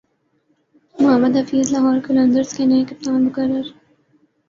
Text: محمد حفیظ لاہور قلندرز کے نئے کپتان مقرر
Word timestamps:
محمد 0.95 1.35
حفیظ 1.37 1.71
لاہور 1.73 1.99
قلندرز 2.07 2.53
کے 2.57 2.65
نئے 2.65 2.83
کپتان 2.89 3.23
مقرر 3.25 3.65